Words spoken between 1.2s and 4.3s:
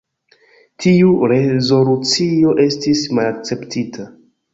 rezolucio estis malakceptita.